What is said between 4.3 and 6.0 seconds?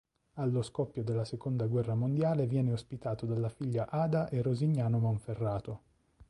Rosignano Monferrato.